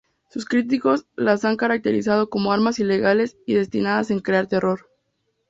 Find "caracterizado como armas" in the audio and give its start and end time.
1.57-2.79